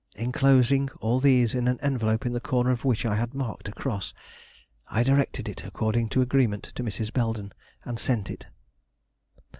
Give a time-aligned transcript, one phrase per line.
[0.15, 3.71] Enclosing all these in an envelope in the corner of which I had marked a
[3.71, 4.15] cross,
[4.89, 7.13] I directed it, according to agreement, to Mrs.
[7.13, 7.53] Belden,
[7.85, 8.47] and sent it.